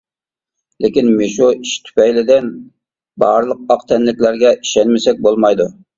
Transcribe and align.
لېكىن 0.85 1.09
مۇشۇ 1.17 1.49
ئىش 1.57 1.73
تۈپەيلىدىن 1.89 2.47
بارلىق 3.25 3.61
ئاق 3.77 3.85
تەنلىكلەرگە 3.93 4.55
ئىشەنمىسەك 4.61 5.23
بولمايدۇ. 5.29 5.71